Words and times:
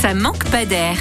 ça 0.00 0.14
manque 0.14 0.50
pas 0.50 0.64
d'air. 0.64 0.96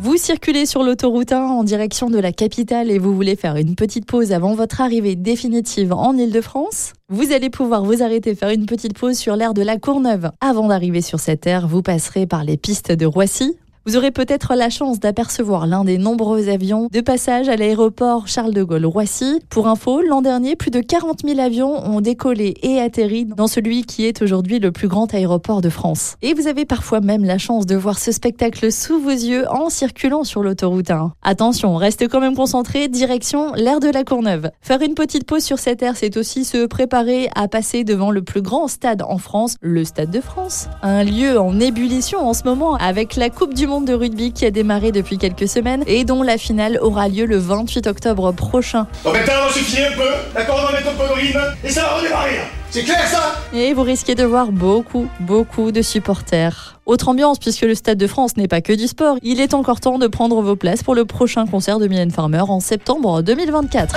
Vous 0.00 0.16
circulez 0.16 0.66
sur 0.66 0.82
l'autoroute 0.82 1.30
1 1.30 1.44
en 1.44 1.62
direction 1.62 2.10
de 2.10 2.18
la 2.18 2.32
capitale 2.32 2.90
et 2.90 2.98
vous 2.98 3.14
voulez 3.14 3.36
faire 3.36 3.54
une 3.54 3.76
petite 3.76 4.04
pause 4.04 4.32
avant 4.32 4.54
votre 4.54 4.80
arrivée 4.80 5.14
définitive 5.14 5.92
en 5.92 6.16
Ile-de-France? 6.16 6.94
Vous 7.08 7.30
allez 7.30 7.50
pouvoir 7.50 7.84
vous 7.84 8.02
arrêter 8.02 8.34
faire 8.34 8.48
une 8.48 8.66
petite 8.66 8.98
pause 8.98 9.16
sur 9.16 9.36
l'aire 9.36 9.54
de 9.54 9.62
la 9.62 9.76
Courneuve. 9.76 10.32
Avant 10.40 10.66
d'arriver 10.66 11.02
sur 11.02 11.20
cette 11.20 11.46
aire, 11.46 11.68
vous 11.68 11.82
passerez 11.82 12.26
par 12.26 12.42
les 12.42 12.56
pistes 12.56 12.90
de 12.90 13.06
Roissy, 13.06 13.56
vous 13.88 13.96
aurez 13.96 14.10
peut-être 14.10 14.54
la 14.54 14.68
chance 14.68 15.00
d'apercevoir 15.00 15.66
l'un 15.66 15.82
des 15.82 15.96
nombreux 15.96 16.50
avions 16.50 16.90
de 16.92 17.00
passage 17.00 17.48
à 17.48 17.56
l'aéroport 17.56 18.28
Charles 18.28 18.52
de 18.52 18.62
Gaulle 18.62 18.84
Roissy. 18.84 19.40
Pour 19.48 19.66
info, 19.66 20.02
l'an 20.02 20.20
dernier, 20.20 20.56
plus 20.56 20.70
de 20.70 20.80
40 20.80 21.20
000 21.24 21.40
avions 21.40 21.72
ont 21.86 22.02
décollé 22.02 22.54
et 22.62 22.82
atterri 22.82 23.24
dans 23.24 23.46
celui 23.46 23.84
qui 23.84 24.04
est 24.04 24.20
aujourd'hui 24.20 24.58
le 24.58 24.72
plus 24.72 24.88
grand 24.88 25.14
aéroport 25.14 25.62
de 25.62 25.70
France. 25.70 26.16
Et 26.20 26.34
vous 26.34 26.48
avez 26.48 26.66
parfois 26.66 27.00
même 27.00 27.24
la 27.24 27.38
chance 27.38 27.64
de 27.64 27.76
voir 27.76 27.98
ce 27.98 28.12
spectacle 28.12 28.70
sous 28.70 29.00
vos 29.00 29.08
yeux 29.08 29.50
en 29.50 29.70
circulant 29.70 30.22
sur 30.22 30.42
l'autoroute 30.42 30.90
1. 30.90 31.14
Attention, 31.22 31.74
reste 31.76 32.08
quand 32.08 32.20
même 32.20 32.36
concentré, 32.36 32.88
direction 32.88 33.54
l'aire 33.54 33.80
de 33.80 33.88
la 33.88 34.04
Courneuve. 34.04 34.50
Faire 34.60 34.82
une 34.82 34.96
petite 34.96 35.24
pause 35.24 35.44
sur 35.44 35.58
cette 35.58 35.82
aire, 35.82 35.96
c'est 35.96 36.18
aussi 36.18 36.44
se 36.44 36.66
préparer 36.66 37.30
à 37.34 37.48
passer 37.48 37.84
devant 37.84 38.10
le 38.10 38.20
plus 38.20 38.42
grand 38.42 38.68
stade 38.68 39.00
en 39.00 39.16
France, 39.16 39.56
le 39.62 39.82
Stade 39.86 40.10
de 40.10 40.20
France. 40.20 40.68
Un 40.82 41.04
lieu 41.04 41.40
en 41.40 41.58
ébullition 41.58 42.18
en 42.28 42.34
ce 42.34 42.44
moment 42.44 42.74
avec 42.74 43.16
la 43.16 43.30
Coupe 43.30 43.54
du 43.54 43.66
Monde 43.66 43.77
de 43.86 43.94
rugby 43.94 44.32
qui 44.32 44.44
a 44.46 44.50
démarré 44.50 44.92
depuis 44.92 45.18
quelques 45.18 45.48
semaines 45.48 45.82
et 45.86 46.04
dont 46.04 46.22
la 46.22 46.38
finale 46.38 46.78
aura 46.82 47.08
lieu 47.08 47.26
le 47.26 47.38
28 47.38 47.86
octobre 47.86 48.32
prochain. 48.32 48.86
Bon 49.04 49.12
maintenant, 49.12 49.34
on 49.48 49.52
suffit 49.52 49.82
un 49.82 49.96
peu, 49.96 50.08
d'accord, 50.34 50.60
on 50.62 50.72
va 50.72 50.78
mettre 50.78 50.90
un 50.90 50.94
peu 50.94 51.08
de 51.08 51.20
rythme 51.20 51.40
et 51.64 51.70
ça 51.70 51.82
va 51.82 51.96
redémarrer 51.96 52.40
C'est 52.70 52.82
clair 52.82 53.06
ça 53.06 53.34
Et 53.52 53.74
vous 53.74 53.82
risquez 53.82 54.14
de 54.14 54.24
voir 54.24 54.52
beaucoup, 54.52 55.08
beaucoup 55.20 55.72
de 55.72 55.82
supporters. 55.82 56.78
Autre 56.86 57.08
ambiance, 57.08 57.38
puisque 57.38 57.62
le 57.62 57.74
Stade 57.74 57.98
de 57.98 58.06
France 58.06 58.36
n'est 58.36 58.48
pas 58.48 58.60
que 58.60 58.72
du 58.72 58.86
sport, 58.86 59.16
il 59.22 59.40
est 59.40 59.54
encore 59.54 59.80
temps 59.80 59.98
de 59.98 60.06
prendre 60.06 60.40
vos 60.40 60.56
places 60.56 60.82
pour 60.82 60.94
le 60.94 61.04
prochain 61.04 61.46
concert 61.46 61.78
de 61.78 61.86
Mylène 61.86 62.10
Farmer 62.10 62.42
en 62.48 62.60
septembre 62.60 63.22
2024. 63.22 63.94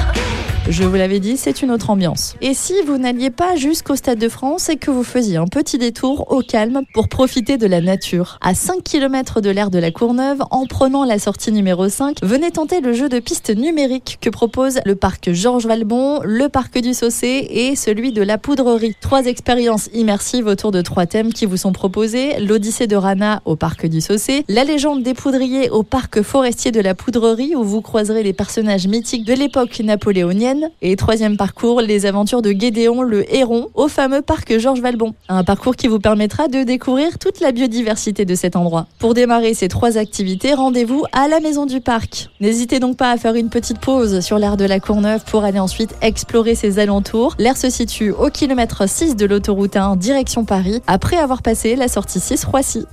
Je 0.72 0.86
vous 0.86 0.95
l'avais 0.95 1.19
dit, 1.19 1.36
c'est 1.36 1.61
une 1.61 1.69
autre 1.69 1.89
ambiance. 1.89 2.38
Et 2.39 2.53
si 2.53 2.73
vous 2.88 2.97
n'alliez 2.97 3.30
pas 3.30 3.58
jusqu'au 3.58 3.97
Stade 3.97 4.19
de 4.19 4.30
France 4.30 4.69
et 4.69 4.78
que 4.78 4.89
vous 4.89 5.03
faisiez 5.03 5.36
un 5.36 5.45
petit 5.45 5.78
détour 5.78 6.31
au 6.31 6.39
calme 6.39 6.83
pour 6.94 7.09
profiter 7.09 7.58
de 7.58 7.67
la 7.67 7.81
nature, 7.81 8.39
à 8.39 8.55
5 8.55 8.81
km 8.81 9.41
de 9.41 9.50
l'aire 9.50 9.69
de 9.69 9.80
la 9.80 9.91
Courneuve, 9.91 10.41
en 10.50 10.66
prenant 10.67 11.03
la 11.03 11.19
sortie 11.19 11.52
numéro 11.52 11.89
5, 11.89 12.19
venez 12.23 12.52
tenter 12.52 12.80
le 12.80 12.94
jeu 12.94 13.09
de 13.09 13.19
piste 13.19 13.53
numérique 13.53 14.17
que 14.22 14.30
propose 14.30 14.80
le 14.86 14.95
parc 14.95 15.33
Georges 15.33 15.66
Valbon, 15.66 16.22
le 16.23 16.47
parc 16.47 16.80
du 16.80 16.94
Saucé 16.94 17.50
et 17.50 17.75
celui 17.75 18.13
de 18.13 18.22
la 18.22 18.38
Poudrerie. 18.38 18.95
Trois 19.02 19.25
expériences 19.25 19.89
immersives 19.94 20.47
autour 20.47 20.72
de 20.72 20.81
trois 20.81 21.06
thèmes 21.06 21.33
qui 21.33 21.45
vous 21.45 21.58
sont 21.58 21.73
proposés, 21.73 22.39
l'Odyssée 22.39 22.88
de 22.88 22.95
Rana 22.95 23.41
au 23.44 23.58
parc 23.58 23.88
du 23.88 24.00
Saucé, 24.00 24.45
la 24.47 24.63
légende 24.63 25.03
des 25.03 25.16
poudriers 25.16 25.69
au 25.69 25.83
parc 25.83 26.22
forestier 26.22 26.72
de 26.72 26.80
la 26.80 26.95
Poudrerie 26.95 27.58
où 27.58 27.63
vous 27.66 27.81
croiserez 27.81 28.23
les 28.23 28.31
personnages 28.31 28.88
mythiques 28.88 29.25
de 29.25 29.33
l'époque 29.33 29.81
napoléonienne 29.81 30.61
et 30.81 30.95
troisième 30.95 31.38
parcours, 31.38 31.81
les 31.81 32.06
aventures 32.06 32.42
de 32.42 32.52
Gédéon 32.52 33.02
le 33.02 33.34
Héron 33.34 33.70
au 33.73 33.88
fameux 33.88 34.22
parc 34.22 34.58
Georges 34.58 34.81
Valbon. 34.81 35.14
Un 35.30 35.44
parcours 35.44 35.76
qui 35.76 35.88
vous 35.88 36.00
permettra 36.00 36.48
de 36.48 36.64
découvrir 36.64 37.18
toute 37.20 37.40
la 37.40 37.52
biodiversité 37.52 38.26
de 38.26 38.36
cet 38.36 38.56
endroit. 38.56 38.88
Pour 39.00 39.14
démarrer 39.14 39.53
ces 39.53 39.68
trois 39.68 39.98
activités, 39.98 40.53
rendez-vous 40.53 41.06
à 41.12 41.28
la 41.28 41.40
maison 41.40 41.66
du 41.66 41.81
parc. 41.81 42.30
N'hésitez 42.40 42.80
donc 42.80 42.98
pas 42.98 43.12
à 43.12 43.18
faire 43.18 43.36
une 43.36 43.50
petite 43.50 43.80
pause 43.80 44.20
sur 44.22 44.38
l'aire 44.38 44.58
de 44.58 44.66
la 44.66 44.80
Courneuve 44.80 45.23
pour 45.26 45.44
aller 45.44 45.59
ensuite 45.59 45.95
explorer 46.02 46.56
ses 46.56 46.80
alentours. 46.80 47.36
L'aire 47.38 47.58
se 47.58 47.70
situe 47.70 48.12
au 48.12 48.30
kilomètre 48.30 48.88
6 48.88 49.16
de 49.16 49.25
l'autoroute 49.25 49.75
1 49.75 49.96
direction 49.96 50.46
Paris 50.46 50.81
après 50.88 51.18
avoir 51.18 51.42
passé 51.42 51.75
la 51.75 51.88
sortie 51.88 52.20
6 52.20 52.46
Roissy. 52.46 52.86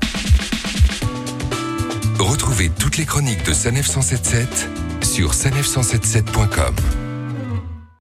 Retrouvez 2.18 2.70
toutes 2.78 2.96
les 2.96 3.04
chroniques 3.04 3.44
de 3.44 3.52
Sanef 3.52 3.86
177 3.86 4.68
sur 5.02 5.32
sanef177.com. 5.32 7.07